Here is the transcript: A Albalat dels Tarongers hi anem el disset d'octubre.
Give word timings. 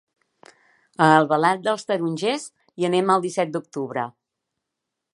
A 1.07 1.09
Albalat 1.17 1.61
dels 1.69 1.87
Tarongers 1.91 2.49
hi 2.83 2.91
anem 2.91 3.15
el 3.17 3.25
disset 3.29 3.55
d'octubre. 3.57 4.11